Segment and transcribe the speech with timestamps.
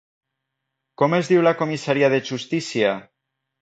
[1.03, 3.01] Com es diu la comissària de Justícia?